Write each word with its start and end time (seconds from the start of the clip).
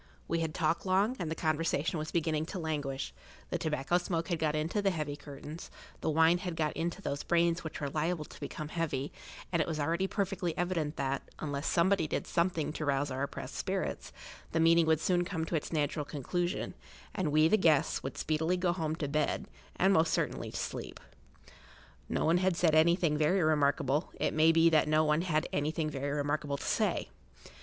We 0.27 0.39
had 0.39 0.55
talked 0.55 0.83
long, 0.83 1.15
and 1.19 1.29
the 1.29 1.35
conversation 1.35 1.99
was 1.99 2.09
beginning 2.11 2.47
to 2.47 2.57
languish; 2.57 3.13
the 3.51 3.59
tobacco 3.59 3.99
smoke 3.99 4.29
had 4.29 4.39
got 4.39 4.55
into 4.55 4.81
the 4.81 4.89
heavy 4.89 5.15
curtains, 5.15 5.69
the 5.99 6.09
wine 6.09 6.39
had 6.39 6.55
got 6.55 6.73
into 6.73 7.03
those 7.03 7.21
brains 7.21 7.63
which 7.63 7.79
were 7.79 7.87
liable 7.87 8.25
to 8.25 8.39
become 8.39 8.69
heavy, 8.69 9.11
and 9.51 9.61
it 9.61 9.67
was 9.67 9.79
already 9.79 10.07
perfectly 10.07 10.57
evident 10.57 10.95
that, 10.95 11.29
unless 11.37 11.67
somebody 11.67 12.07
did 12.07 12.25
something 12.25 12.73
to 12.73 12.83
rouse 12.85 13.11
our 13.11 13.21
oppressed 13.21 13.53
spirits, 13.53 14.11
the 14.53 14.59
meeting 14.59 14.87
would 14.87 14.99
soon 14.99 15.23
come 15.23 15.45
to 15.45 15.55
its 15.55 15.71
natural 15.71 16.03
conclusion, 16.03 16.73
and 17.13 17.31
we, 17.31 17.47
the 17.47 17.55
guests, 17.55 18.01
would 18.01 18.17
speedily 18.17 18.57
go 18.57 18.73
home 18.73 18.95
to 18.95 19.07
bed, 19.07 19.45
and 19.75 19.93
most 19.93 20.11
certainly 20.11 20.49
to 20.49 20.57
sleep. 20.57 20.99
No 22.09 22.25
one 22.25 22.37
had 22.39 22.57
said 22.57 22.73
anything 22.73 23.19
very[Pg 23.19 23.35
4] 23.41 23.45
remarkable; 23.45 24.09
it 24.19 24.33
may 24.33 24.51
be 24.51 24.67
that 24.71 24.87
no 24.87 25.03
one 25.03 25.21
had 25.21 25.47
anything 25.53 25.91
very 25.91 26.09
remarkable 26.09 26.57
to 26.57 26.65
say. 26.65 27.09